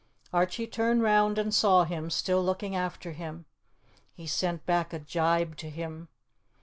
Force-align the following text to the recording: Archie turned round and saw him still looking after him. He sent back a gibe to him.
Archie 0.33 0.65
turned 0.65 1.03
round 1.03 1.37
and 1.37 1.53
saw 1.53 1.83
him 1.83 2.09
still 2.09 2.43
looking 2.43 2.75
after 2.75 3.11
him. 3.11 3.45
He 4.15 4.25
sent 4.25 4.65
back 4.65 4.93
a 4.93 4.99
gibe 4.99 5.55
to 5.57 5.69
him. 5.69 6.07